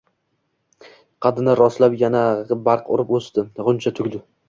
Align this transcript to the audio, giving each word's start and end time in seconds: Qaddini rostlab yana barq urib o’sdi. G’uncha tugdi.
Qaddini 1.27 1.55
rostlab 1.61 1.99
yana 2.01 2.25
barq 2.71 2.93
urib 2.97 3.15
o’sdi. 3.23 3.49
G’uncha 3.65 3.99
tugdi. 4.03 4.29